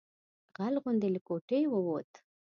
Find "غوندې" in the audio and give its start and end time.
0.83-1.07